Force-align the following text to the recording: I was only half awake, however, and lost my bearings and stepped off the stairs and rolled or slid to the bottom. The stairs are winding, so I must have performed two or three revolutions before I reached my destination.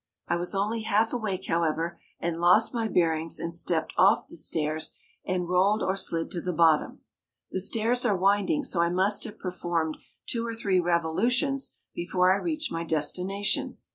I 0.27 0.35
was 0.35 0.55
only 0.55 0.81
half 0.81 1.13
awake, 1.13 1.45
however, 1.45 1.99
and 2.19 2.41
lost 2.41 2.73
my 2.73 2.87
bearings 2.87 3.37
and 3.39 3.53
stepped 3.53 3.93
off 3.99 4.27
the 4.27 4.35
stairs 4.35 4.97
and 5.25 5.47
rolled 5.47 5.83
or 5.83 5.95
slid 5.95 6.31
to 6.31 6.41
the 6.41 6.51
bottom. 6.53 7.01
The 7.51 7.59
stairs 7.61 8.03
are 8.03 8.17
winding, 8.17 8.63
so 8.63 8.81
I 8.81 8.89
must 8.89 9.25
have 9.25 9.37
performed 9.37 9.97
two 10.25 10.43
or 10.43 10.55
three 10.55 10.79
revolutions 10.79 11.77
before 11.93 12.33
I 12.33 12.41
reached 12.41 12.71
my 12.71 12.83
destination. 12.83 13.77